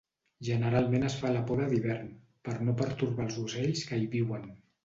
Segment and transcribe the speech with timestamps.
[0.45, 2.09] Generalment es fa la poda d'hivern,
[2.49, 4.53] per no pertorbar els ocells que hi viuen.